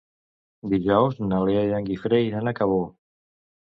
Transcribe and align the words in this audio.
Dijous 0.71 1.19
na 1.27 1.43
Lea 1.49 1.67
i 1.67 1.75
en 1.81 1.85
Guifré 1.91 2.21
iran 2.31 2.53
a 2.53 2.57
Cabó. 2.61 2.85